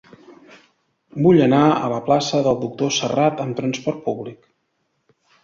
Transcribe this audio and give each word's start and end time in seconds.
Vull 1.25 1.41
anar 1.47 1.59
a 1.73 1.91
la 1.91 1.99
plaça 2.07 2.41
del 2.49 2.57
Doctor 2.65 2.95
Serrat 2.97 3.45
amb 3.45 3.61
trasport 3.61 4.03
públic. 4.09 4.51